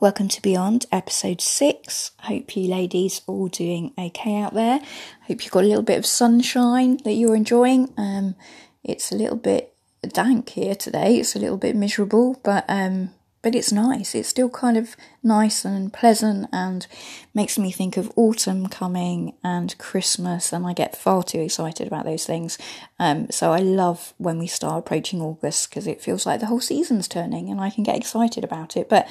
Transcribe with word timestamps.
Welcome 0.00 0.28
to 0.28 0.40
Beyond, 0.40 0.86
episode 0.90 1.42
six. 1.42 2.12
Hope 2.20 2.56
you 2.56 2.70
ladies 2.70 3.20
all 3.26 3.48
doing 3.48 3.92
okay 3.98 4.40
out 4.40 4.54
there. 4.54 4.80
Hope 5.26 5.44
you've 5.44 5.52
got 5.52 5.62
a 5.64 5.66
little 5.66 5.82
bit 5.82 5.98
of 5.98 6.06
sunshine 6.06 6.96
that 7.04 7.12
you're 7.12 7.36
enjoying. 7.36 7.92
Um, 7.98 8.34
it's 8.82 9.12
a 9.12 9.14
little 9.14 9.36
bit 9.36 9.74
dank 10.08 10.48
here 10.48 10.74
today. 10.74 11.18
It's 11.18 11.36
a 11.36 11.38
little 11.38 11.58
bit 11.58 11.76
miserable, 11.76 12.40
but 12.42 12.64
um, 12.66 13.10
but 13.42 13.54
it's 13.54 13.72
nice. 13.72 14.14
It's 14.14 14.30
still 14.30 14.48
kind 14.48 14.78
of 14.78 14.96
nice 15.22 15.66
and 15.66 15.92
pleasant 15.92 16.48
and 16.50 16.86
makes 17.34 17.58
me 17.58 17.70
think 17.70 17.98
of 17.98 18.10
autumn 18.16 18.68
coming 18.68 19.34
and 19.44 19.76
Christmas, 19.76 20.50
and 20.50 20.66
I 20.66 20.72
get 20.72 20.96
far 20.96 21.22
too 21.22 21.40
excited 21.40 21.86
about 21.86 22.06
those 22.06 22.24
things. 22.24 22.56
Um, 22.98 23.30
so 23.30 23.52
I 23.52 23.58
love 23.58 24.14
when 24.16 24.38
we 24.38 24.46
start 24.46 24.78
approaching 24.78 25.20
August 25.20 25.68
because 25.68 25.86
it 25.86 26.00
feels 26.00 26.24
like 26.24 26.40
the 26.40 26.46
whole 26.46 26.62
season's 26.62 27.06
turning 27.06 27.50
and 27.50 27.60
I 27.60 27.68
can 27.68 27.84
get 27.84 27.98
excited 27.98 28.44
about 28.44 28.78
it. 28.78 28.88
But 28.88 29.06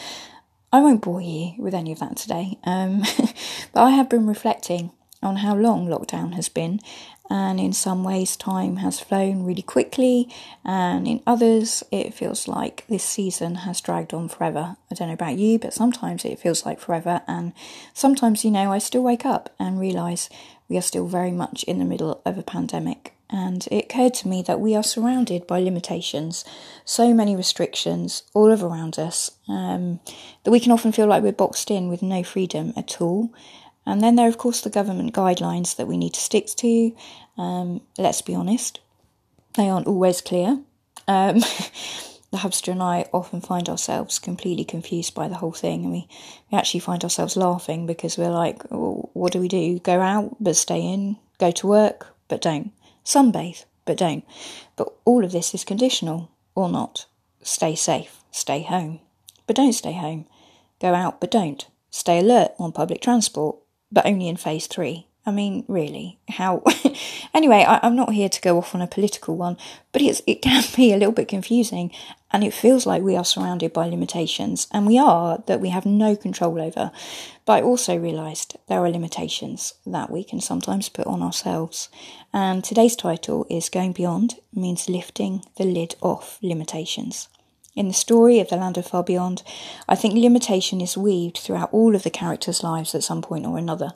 I 0.72 0.82
won't 0.82 1.02
bore 1.02 1.22
you 1.22 1.54
with 1.58 1.74
any 1.74 1.92
of 1.92 2.00
that 2.00 2.18
today. 2.18 2.58
Um, 2.64 3.00
but 3.74 3.82
I 3.82 3.92
have 3.92 4.10
been 4.10 4.28
reflecting 4.28 4.92
on 5.22 5.38
how 5.38 5.56
long 5.56 5.88
lockdown 5.88 6.34
has 6.36 6.48
been, 6.48 6.80
and 7.30 7.60
in 7.60 7.74
some 7.74 8.04
ways, 8.04 8.36
time 8.36 8.78
has 8.78 9.00
flown 9.00 9.44
really 9.44 9.62
quickly, 9.62 10.30
and 10.64 11.08
in 11.08 11.22
others, 11.28 11.84
it 11.92 12.14
feels 12.14 12.48
like 12.48 12.86
this 12.88 13.04
season 13.04 13.56
has 13.56 13.82
dragged 13.82 14.14
on 14.14 14.30
forever. 14.30 14.78
I 14.90 14.96
don't 14.96 15.10
know 15.10 15.14
about 15.14 15.38
you, 15.38 15.60
but 15.60 15.74
sometimes 15.74 16.24
it 16.24 16.40
feels 16.40 16.66
like 16.66 16.80
forever, 16.80 17.22
and 17.28 17.54
sometimes, 17.94 18.46
you 18.46 18.52
know, 18.52 18.72
I 18.72 18.78
still 18.78 19.04
wake 19.04 19.26
up 19.26 19.54
and 19.60 19.80
realise 19.80 20.30
we 20.70 20.78
are 20.78 20.82
still 20.82 21.08
very 21.08 21.32
much 21.32 21.64
in 21.64 21.80
the 21.80 21.86
middle 21.86 22.22
of 22.26 22.38
a 22.38 22.44
pandemic 22.44 23.14
and 23.30 23.68
it 23.72 23.86
occurred 23.86 24.16
to 24.16 24.28
me 24.28 24.42
that 24.44 24.60
we 24.60 24.76
are 24.76 24.84
surrounded 24.84 25.46
by 25.46 25.60
limitations, 25.60 26.44
so 26.84 27.14
many 27.14 27.36
restrictions 27.36 28.24
all 28.34 28.52
around 28.52 28.98
us, 28.98 29.32
um, 29.48 30.00
that 30.44 30.52
we 30.52 30.60
can 30.60 30.72
often 30.72 30.92
feel 30.92 31.06
like 31.06 31.22
we're 31.22 31.32
boxed 31.32 31.70
in 31.70 31.90
with 31.90 32.02
no 32.02 32.24
freedom 32.24 32.74
at 32.76 33.00
all. 33.00 33.32
And 33.86 34.02
then 34.02 34.16
there 34.16 34.26
are, 34.26 34.30
of 34.30 34.38
course, 34.38 34.62
the 34.62 34.70
government 34.70 35.14
guidelines 35.14 35.76
that 35.76 35.88
we 35.88 35.98
need 35.98 36.14
to 36.16 36.20
stick 36.20 36.48
to. 36.58 36.96
Um, 37.38 37.82
let's 37.98 38.22
be 38.22 38.36
honest, 38.36 38.80
they 39.56 39.70
aren't 39.70 39.88
always 39.88 40.22
clear. 40.22 40.60
Um, 41.08 41.40
the 42.32 42.38
hubster 42.38 42.72
and 42.72 42.82
I 42.82 43.06
often 43.14 43.42
find 43.42 43.70
ourselves 43.70 44.18
completely 44.18 44.64
confused 44.64 45.14
by 45.14 45.28
the 45.28 45.36
whole 45.36 45.52
thing, 45.52 45.84
and 45.84 45.92
we, 45.92 46.08
we 46.52 46.58
actually 46.58 46.80
find 46.82 47.04
ourselves 47.04 47.38
laughing 47.38 47.86
because 47.86 48.18
we're 48.18 48.30
like, 48.30 48.64
oh, 48.72 49.10
what 49.14 49.34
do 49.34 49.40
we 49.40 49.48
do? 49.48 49.80
Go 49.80 50.02
out 50.02 50.36
but 50.40 50.56
stay 50.56 50.82
in, 50.82 51.18
go 51.38 51.52
to 51.52 51.68
work 51.68 52.16
but 52.30 52.42
don't. 52.42 52.72
Sunbathe, 53.10 53.66
but 53.86 53.98
don't. 53.98 54.24
But 54.76 54.94
all 55.04 55.26
of 55.26 55.32
this 55.32 55.56
is 55.56 55.64
conditional, 55.66 56.30
or 56.54 56.70
not. 56.70 57.08
Stay 57.42 57.74
safe, 57.74 58.22
stay 58.30 58.62
home, 58.62 59.00
but 59.48 59.56
don't 59.56 59.74
stay 59.74 59.94
home. 59.94 60.28
Go 60.80 60.94
out, 60.94 61.20
but 61.20 61.32
don't. 61.32 61.68
Stay 61.90 62.20
alert 62.20 62.52
on 62.60 62.72
public 62.72 63.02
transport, 63.02 63.58
but 63.92 64.06
only 64.06 64.28
in 64.28 64.38
phase 64.38 64.68
three. 64.68 65.08
I 65.30 65.32
mean, 65.32 65.64
really, 65.68 66.18
how? 66.28 66.64
anyway, 67.36 67.64
I, 67.64 67.86
am 67.86 67.96
not 67.96 68.14
here 68.14 68.30
to 68.30 68.42
go 68.42 68.58
off 68.58 68.74
on 68.74 68.82
a 68.82 68.88
political 68.88 69.38
one, 69.38 69.58
but 69.92 70.02
it's, 70.02 70.24
it 70.26 70.42
can 70.42 70.64
be 70.76 70.92
a 70.92 70.98
little 70.98 71.12
bit 71.12 71.28
confusing, 71.28 71.92
and 72.32 72.44
it 72.44 72.52
feels 72.52 72.88
like 72.88 73.04
we 73.04 73.16
are 73.16 73.24
surrounded 73.24 73.72
by 73.72 73.88
limitations, 73.88 74.68
and 74.72 74.88
we 74.88 74.98
are 74.98 75.44
that 75.46 75.62
we 75.62 75.70
have 75.70 75.86
no 75.86 76.16
control 76.16 76.60
over. 76.60 76.90
But 77.46 77.54
I 77.54 77.62
also 77.62 77.96
realised 77.96 78.58
there 78.68 78.84
are 78.84 78.90
limitations 78.90 79.76
that 79.86 80.10
we 80.10 80.24
can 80.24 80.42
sometimes 80.42 80.90
put 80.90 81.06
on 81.06 81.22
ourselves. 81.22 81.90
And 82.34 82.64
today's 82.64 82.96
title 82.96 83.46
is 83.52 83.70
Going 83.70 83.92
Beyond 83.92 84.40
means 84.52 84.90
lifting 84.90 85.46
the 85.58 85.64
lid 85.64 85.94
off 86.02 86.40
limitations. 86.42 87.30
In 87.80 87.88
the 87.88 87.94
story 87.94 88.42
of 88.42 88.50
the 88.50 88.58
land 88.58 88.78
of 88.78 88.88
far 88.88 89.04
beyond, 89.04 89.42
I 89.88 89.96
think 89.96 90.14
limitation 90.14 90.82
is 90.82 90.98
weaved 90.98 91.38
throughout 91.38 91.72
all 91.72 91.96
of 91.96 92.04
the 92.04 92.10
characters' 92.10 92.62
lives 92.62 92.94
at 92.94 93.06
some 93.06 93.22
point 93.22 93.46
or 93.46 93.58
another. 93.58 93.94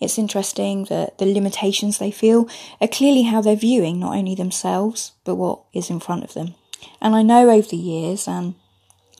It's 0.00 0.18
interesting 0.18 0.86
that 0.86 1.18
the 1.18 1.32
limitations 1.32 1.98
they 1.98 2.10
feel 2.10 2.48
are 2.80 2.88
clearly 2.88 3.22
how 3.22 3.40
they're 3.40 3.54
viewing 3.54 4.00
not 4.00 4.16
only 4.16 4.34
themselves, 4.34 5.12
but 5.22 5.36
what 5.36 5.60
is 5.72 5.90
in 5.90 6.00
front 6.00 6.24
of 6.24 6.34
them. 6.34 6.56
And 7.00 7.14
I 7.14 7.22
know 7.22 7.48
over 7.48 7.68
the 7.68 7.76
years, 7.76 8.26
and 8.26 8.56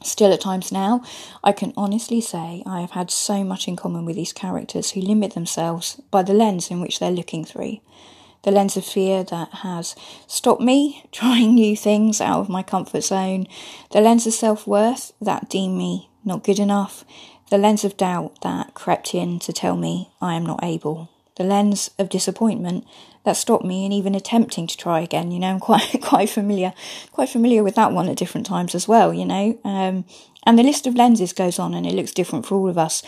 still 0.02 0.32
at 0.32 0.40
times 0.40 0.72
now, 0.72 1.04
I 1.44 1.52
can 1.52 1.72
honestly 1.76 2.20
say 2.20 2.64
I 2.66 2.80
have 2.80 2.90
had 2.90 3.12
so 3.12 3.44
much 3.44 3.68
in 3.68 3.76
common 3.76 4.04
with 4.04 4.16
these 4.16 4.32
characters 4.32 4.90
who 4.90 5.02
limit 5.02 5.34
themselves 5.34 6.00
by 6.10 6.24
the 6.24 6.34
lens 6.34 6.68
in 6.68 6.80
which 6.80 6.98
they're 6.98 7.12
looking 7.12 7.44
through. 7.44 7.78
The 8.42 8.50
lens 8.50 8.76
of 8.76 8.84
fear 8.84 9.22
that 9.24 9.48
has 9.56 9.94
stopped 10.26 10.62
me 10.62 11.04
trying 11.12 11.54
new 11.54 11.76
things 11.76 12.20
out 12.20 12.40
of 12.40 12.48
my 12.48 12.62
comfort 12.62 13.02
zone. 13.02 13.46
The 13.90 14.00
lens 14.00 14.26
of 14.26 14.32
self 14.32 14.66
worth 14.66 15.12
that 15.20 15.48
deemed 15.48 15.76
me 15.76 16.10
not 16.24 16.44
good 16.44 16.58
enough 16.58 17.04
the 17.50 17.58
lens 17.58 17.84
of 17.84 17.96
doubt 17.96 18.40
that 18.42 18.74
crept 18.74 19.14
in 19.14 19.38
to 19.40 19.52
tell 19.52 19.76
me 19.76 20.10
I 20.22 20.34
am 20.34 20.46
not 20.46 20.62
able, 20.62 21.10
the 21.36 21.44
lens 21.44 21.90
of 21.98 22.08
disappointment 22.08 22.86
that 23.24 23.36
stopped 23.36 23.64
me 23.64 23.84
in 23.84 23.92
even 23.92 24.14
attempting 24.14 24.66
to 24.68 24.76
try 24.76 25.00
again. 25.00 25.30
You 25.32 25.40
know, 25.40 25.48
I'm 25.48 25.60
quite 25.70 26.00
quite 26.00 26.30
familiar, 26.30 26.72
quite 27.12 27.28
familiar 27.28 27.62
with 27.62 27.74
that 27.74 27.92
one 27.92 28.08
at 28.08 28.16
different 28.16 28.46
times 28.46 28.74
as 28.74 28.88
well. 28.88 29.12
You 29.12 29.26
know, 29.26 29.58
um, 29.64 30.04
and 30.46 30.58
the 30.58 30.62
list 30.62 30.86
of 30.86 30.94
lenses 30.94 31.32
goes 31.32 31.58
on, 31.58 31.74
and 31.74 31.86
it 31.86 31.94
looks 31.94 32.12
different 32.12 32.46
for 32.46 32.54
all 32.54 32.68
of 32.68 32.78
us, 32.78 33.02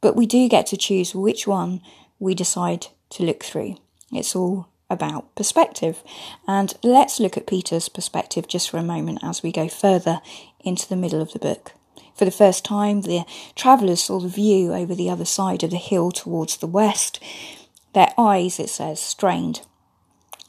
but 0.00 0.16
we 0.16 0.26
do 0.26 0.48
get 0.48 0.66
to 0.68 0.76
choose 0.76 1.14
which 1.14 1.46
one 1.46 1.82
we 2.18 2.34
decide 2.34 2.86
to 3.10 3.22
look 3.24 3.44
through. 3.44 3.76
It's 4.10 4.34
all 4.34 4.68
about 4.92 5.34
perspective. 5.34 6.02
And 6.46 6.74
let's 6.82 7.18
look 7.18 7.36
at 7.36 7.46
Peter's 7.46 7.88
perspective 7.88 8.46
just 8.46 8.70
for 8.70 8.76
a 8.76 8.82
moment 8.82 9.20
as 9.22 9.42
we 9.42 9.50
go 9.50 9.68
further 9.68 10.20
into 10.60 10.88
the 10.88 10.96
middle 10.96 11.20
of 11.20 11.32
the 11.32 11.38
book. 11.38 11.72
For 12.14 12.24
the 12.24 12.30
first 12.30 12.64
time, 12.64 13.02
the 13.02 13.24
travellers 13.56 14.04
saw 14.04 14.20
the 14.20 14.28
view 14.28 14.74
over 14.74 14.94
the 14.94 15.10
other 15.10 15.24
side 15.24 15.62
of 15.62 15.70
the 15.70 15.76
hill 15.78 16.10
towards 16.10 16.58
the 16.58 16.66
west, 16.66 17.18
their 17.94 18.12
eyes, 18.18 18.60
it 18.60 18.68
says, 18.68 19.00
strained 19.00 19.62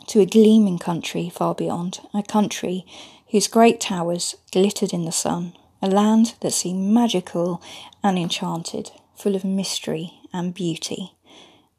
to 0.08 0.20
a 0.20 0.26
gleaming 0.26 0.80
country 0.80 1.30
far 1.30 1.56
beyond, 1.56 2.00
a 2.14 2.24
country 2.24 2.86
whose 3.32 3.48
great 3.48 3.80
towers 3.80 4.36
glittered 4.52 4.94
in 4.94 5.06
the 5.06 5.12
sun, 5.12 5.54
a 5.82 5.88
land 5.88 6.36
that 6.42 6.52
seemed 6.52 6.94
magical 6.94 7.62
and 8.04 8.18
enchanted, 8.18 8.92
full 9.16 9.36
of 9.36 9.44
mystery 9.44 10.14
and 10.32 10.54
beauty. 10.54 11.14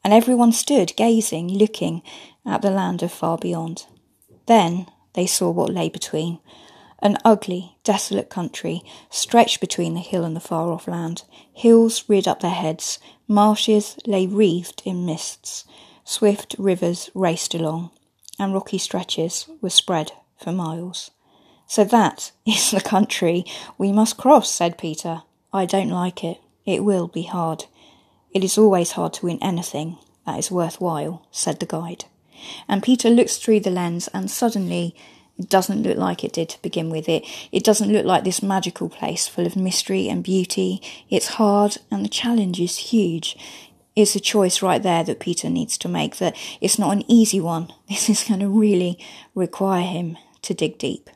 And 0.05 0.13
everyone 0.13 0.53
stood 0.53 0.95
gazing, 0.97 1.49
looking 1.49 2.03
at 2.45 2.63
the 2.63 2.71
land 2.71 3.03
of 3.03 3.11
far 3.11 3.39
beyond. 3.39 3.87
Then 4.47 4.87
they 5.15 5.27
saw 5.27 5.51
what 5.51 5.73
lay 5.73 5.89
between 5.89 6.41
an 7.01 7.19
ugly, 7.25 7.77
desolate 7.85 8.31
country 8.31 8.83
stretched 9.11 9.61
between 9.61 9.95
the 9.95 10.01
hill 10.01 10.25
and 10.25 10.37
the 10.37 10.41
far 10.41 10.73
off 10.73 10.87
land. 10.87 11.23
Hills 11.53 12.05
reared 12.09 12.27
up 12.27 12.41
their 12.41 12.51
heads, 12.51 12.99
marshes 13.29 13.97
lay 14.07 14.27
wreathed 14.27 14.83
in 14.85 15.05
mists, 15.05 15.65
swift 16.05 16.57
rivers 16.59 17.11
raced 17.15 17.55
along, 17.55 17.91
and 18.39 18.55
rocky 18.55 18.79
stretches 18.79 19.47
were 19.61 19.71
spread 19.71 20.13
for 20.37 20.53
miles. 20.53 21.11
So 21.67 21.85
that 21.85 22.33
is 22.47 22.71
the 22.71 22.81
country 22.81 23.45
we 23.79 23.93
must 23.93 24.17
cross, 24.17 24.51
said 24.51 24.79
Peter. 24.79 25.23
I 25.53 25.67
don't 25.67 25.91
like 25.91 26.25
it. 26.25 26.39
It 26.65 26.85
will 26.85 27.09
be 27.09 27.23
hard. 27.23 27.67
It 28.35 28.45
is 28.45 28.59
always 28.59 28.93
hard 28.93 29.15
to 29.15 29.27
win 29.27 29.39
anything 29.41 29.97
that 30.27 30.39
is 30.39 30.51
worthwhile, 30.51 31.27
said 31.31 31.61
the 31.61 31.67
guide. 31.67 32.05
And 32.69 32.83
Peter 32.83 33.09
looks 33.09 33.37
through 33.37 33.61
the 33.61 33.71
lens, 33.71 34.09
and 34.13 34.31
suddenly 34.31 34.95
it 35.39 35.49
doesn't 35.49 35.83
look 35.83 35.97
like 35.97 36.23
it 36.23 36.33
did 36.33 36.49
to 36.51 36.63
begin 36.63 36.91
with. 36.91 37.09
It 37.09 37.25
it 37.51 37.65
doesn't 37.65 37.93
look 37.93 38.05
like 38.05 38.25
this 38.25 38.43
magical 38.43 38.89
place 38.89 39.27
full 39.27 39.47
of 39.47 39.57
mystery 39.57 40.09
and 40.09 40.23
beauty. 40.23 40.81
It's 41.11 41.35
hard 41.39 41.79
and 41.91 42.05
the 42.05 42.09
challenge 42.09 42.61
is 42.61 42.77
huge. 42.77 43.37
It's 43.97 44.17
a 44.17 44.21
choice 44.21 44.63
right 44.63 44.83
there 44.83 45.05
that 45.05 45.21
Peter 45.21 45.49
needs 45.49 45.79
to 45.79 45.89
make 45.89 46.17
that 46.17 46.37
it's 46.61 46.79
not 46.79 46.93
an 46.93 47.05
easy 47.09 47.41
one. 47.41 47.73
This 47.89 48.09
is 48.09 48.25
going 48.25 48.41
to 48.41 48.49
really 48.49 48.99
require 49.35 49.83
him 49.83 50.17
to 50.43 50.55
dig 50.55 50.79
deep. 50.79 51.11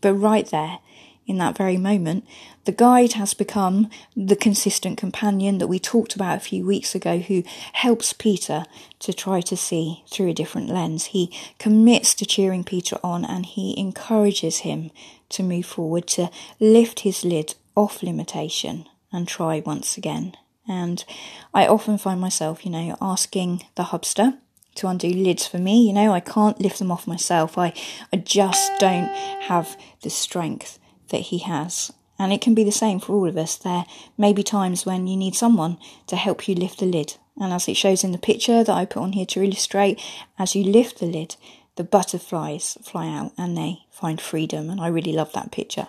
But 0.00 0.14
right 0.14 0.46
there, 0.46 0.78
in 1.26 1.38
that 1.38 1.56
very 1.56 1.76
moment, 1.76 2.26
the 2.64 2.72
guide 2.72 3.14
has 3.14 3.34
become 3.34 3.88
the 4.16 4.36
consistent 4.36 4.98
companion 4.98 5.58
that 5.58 5.66
we 5.66 5.78
talked 5.78 6.14
about 6.14 6.36
a 6.36 6.40
few 6.40 6.64
weeks 6.64 6.94
ago 6.94 7.18
who 7.18 7.42
helps 7.72 8.12
Peter 8.12 8.64
to 9.00 9.12
try 9.12 9.40
to 9.42 9.56
see 9.56 10.04
through 10.08 10.28
a 10.28 10.34
different 10.34 10.68
lens. 10.68 11.06
He 11.06 11.32
commits 11.58 12.14
to 12.16 12.26
cheering 12.26 12.64
Peter 12.64 12.98
on 13.02 13.24
and 13.24 13.46
he 13.46 13.78
encourages 13.78 14.58
him 14.58 14.90
to 15.30 15.42
move 15.42 15.66
forward, 15.66 16.06
to 16.08 16.30
lift 16.60 17.00
his 17.00 17.24
lid 17.24 17.54
off 17.74 18.02
limitation 18.02 18.86
and 19.12 19.26
try 19.26 19.62
once 19.64 19.96
again. 19.96 20.34
And 20.66 21.04
I 21.52 21.66
often 21.66 21.98
find 21.98 22.20
myself, 22.20 22.64
you 22.64 22.70
know, 22.70 22.96
asking 23.00 23.64
the 23.74 23.84
hubster 23.84 24.38
to 24.76 24.88
undo 24.88 25.08
lids 25.08 25.46
for 25.46 25.58
me. 25.58 25.86
You 25.86 25.92
know, 25.92 26.12
I 26.12 26.20
can't 26.20 26.60
lift 26.60 26.78
them 26.78 26.90
off 26.90 27.06
myself. 27.06 27.58
I, 27.58 27.72
I 28.12 28.16
just 28.16 28.72
don't 28.78 29.08
have 29.42 29.76
the 30.02 30.10
strength 30.10 30.78
that 31.08 31.22
he 31.22 31.38
has. 31.38 31.92
And 32.18 32.32
it 32.32 32.40
can 32.40 32.54
be 32.54 32.64
the 32.64 32.72
same 32.72 33.00
for 33.00 33.14
all 33.14 33.28
of 33.28 33.36
us. 33.36 33.56
There 33.56 33.84
may 34.16 34.32
be 34.32 34.42
times 34.42 34.86
when 34.86 35.06
you 35.06 35.16
need 35.16 35.34
someone 35.34 35.78
to 36.06 36.16
help 36.16 36.48
you 36.48 36.54
lift 36.54 36.78
the 36.78 36.86
lid. 36.86 37.16
And 37.40 37.52
as 37.52 37.68
it 37.68 37.76
shows 37.76 38.04
in 38.04 38.12
the 38.12 38.18
picture 38.18 38.62
that 38.62 38.74
I 38.74 38.84
put 38.84 39.02
on 39.02 39.12
here 39.12 39.26
to 39.26 39.42
illustrate, 39.42 40.00
as 40.38 40.54
you 40.54 40.62
lift 40.62 41.00
the 41.00 41.06
lid, 41.06 41.36
the 41.76 41.82
butterflies 41.82 42.78
fly 42.82 43.08
out 43.08 43.32
and 43.36 43.56
they 43.56 43.80
find 43.90 44.20
freedom. 44.20 44.70
And 44.70 44.80
I 44.80 44.86
really 44.86 45.12
love 45.12 45.32
that 45.32 45.50
picture. 45.50 45.88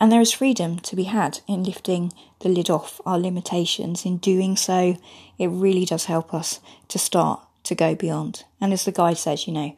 And 0.00 0.10
there 0.10 0.20
is 0.20 0.32
freedom 0.32 0.78
to 0.80 0.96
be 0.96 1.04
had 1.04 1.40
in 1.46 1.62
lifting 1.62 2.12
the 2.40 2.48
lid 2.48 2.70
off 2.70 3.00
our 3.06 3.18
limitations. 3.18 4.04
In 4.04 4.16
doing 4.16 4.56
so, 4.56 4.96
it 5.38 5.46
really 5.48 5.84
does 5.84 6.06
help 6.06 6.34
us 6.34 6.58
to 6.88 6.98
start 6.98 7.40
to 7.64 7.74
go 7.74 7.94
beyond. 7.94 8.44
And 8.60 8.72
as 8.72 8.84
the 8.84 8.92
guide 8.92 9.18
says, 9.18 9.46
you 9.46 9.52
know, 9.52 9.76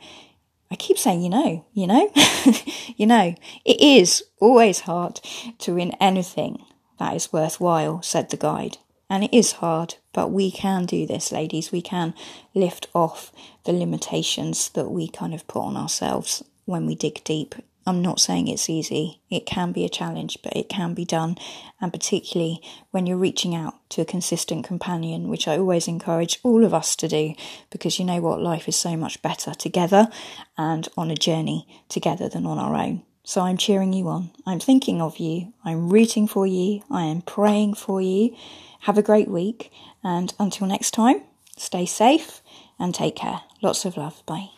I 0.72 0.76
keep 0.76 0.96
saying, 0.96 1.20
you 1.20 1.28
know, 1.28 1.66
you 1.74 1.86
know, 1.86 2.10
you 2.96 3.06
know, 3.06 3.34
it 3.62 3.78
is 3.78 4.24
always 4.40 4.80
hard 4.80 5.20
to 5.58 5.74
win 5.74 5.92
anything 6.00 6.64
that 6.98 7.14
is 7.14 7.30
worthwhile, 7.30 8.00
said 8.00 8.30
the 8.30 8.38
guide. 8.38 8.78
And 9.10 9.22
it 9.22 9.34
is 9.34 9.52
hard, 9.52 9.96
but 10.14 10.32
we 10.32 10.50
can 10.50 10.86
do 10.86 11.06
this, 11.06 11.30
ladies. 11.30 11.72
We 11.72 11.82
can 11.82 12.14
lift 12.54 12.86
off 12.94 13.32
the 13.64 13.74
limitations 13.74 14.70
that 14.70 14.88
we 14.90 15.08
kind 15.08 15.34
of 15.34 15.46
put 15.46 15.60
on 15.60 15.76
ourselves 15.76 16.42
when 16.64 16.86
we 16.86 16.94
dig 16.94 17.22
deep. 17.22 17.54
I'm 17.86 18.02
not 18.02 18.20
saying 18.20 18.48
it's 18.48 18.70
easy. 18.70 19.20
It 19.30 19.46
can 19.46 19.72
be 19.72 19.84
a 19.84 19.88
challenge, 19.88 20.38
but 20.42 20.56
it 20.56 20.68
can 20.68 20.94
be 20.94 21.04
done. 21.04 21.36
And 21.80 21.92
particularly 21.92 22.62
when 22.90 23.06
you're 23.06 23.16
reaching 23.16 23.54
out 23.54 23.74
to 23.90 24.02
a 24.02 24.06
consistent 24.06 24.64
companion, 24.64 25.28
which 25.28 25.48
I 25.48 25.58
always 25.58 25.88
encourage 25.88 26.38
all 26.42 26.64
of 26.64 26.72
us 26.72 26.94
to 26.96 27.08
do, 27.08 27.34
because 27.70 27.98
you 27.98 28.04
know 28.04 28.20
what? 28.20 28.40
Life 28.40 28.68
is 28.68 28.76
so 28.76 28.96
much 28.96 29.20
better 29.22 29.52
together 29.54 30.08
and 30.56 30.88
on 30.96 31.10
a 31.10 31.16
journey 31.16 31.66
together 31.88 32.28
than 32.28 32.46
on 32.46 32.58
our 32.58 32.74
own. 32.74 33.02
So 33.24 33.42
I'm 33.42 33.56
cheering 33.56 33.92
you 33.92 34.08
on. 34.08 34.30
I'm 34.46 34.60
thinking 34.60 35.00
of 35.00 35.18
you. 35.18 35.52
I'm 35.64 35.88
rooting 35.88 36.26
for 36.26 36.46
you. 36.46 36.82
I 36.90 37.04
am 37.04 37.22
praying 37.22 37.74
for 37.74 38.00
you. 38.00 38.36
Have 38.80 38.98
a 38.98 39.02
great 39.02 39.28
week, 39.28 39.70
and 40.02 40.34
until 40.40 40.66
next 40.66 40.90
time, 40.90 41.22
stay 41.56 41.86
safe 41.86 42.42
and 42.80 42.92
take 42.92 43.14
care. 43.14 43.42
Lots 43.62 43.84
of 43.84 43.96
love. 43.96 44.24
Bye. 44.26 44.50